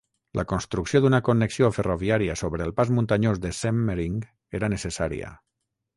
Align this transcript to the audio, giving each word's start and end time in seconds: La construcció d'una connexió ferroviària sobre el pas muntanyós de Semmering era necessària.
La 0.37 0.43
construcció 0.51 1.01
d'una 1.03 1.19
connexió 1.27 1.69
ferroviària 1.75 2.37
sobre 2.43 2.67
el 2.69 2.73
pas 2.79 2.95
muntanyós 3.01 3.43
de 3.45 3.55
Semmering 3.61 4.19
era 4.61 4.71
necessària. 4.77 5.31